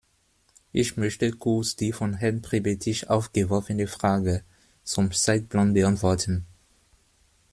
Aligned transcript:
Ich 0.71 0.97
möchte 0.97 1.29
kurz 1.31 1.75
die 1.75 1.91
von 1.91 2.15
Herrn 2.15 2.41
Pribetich 2.41 3.11
aufgeworfene 3.11 3.85
Frage 3.85 4.43
zum 4.83 5.11
Zeitplan 5.11 5.73
beantworten. 5.75 6.47